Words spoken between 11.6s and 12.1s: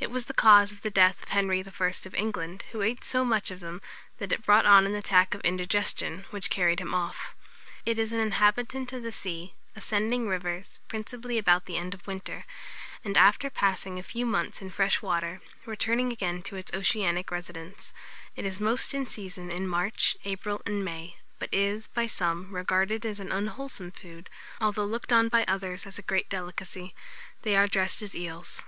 the end of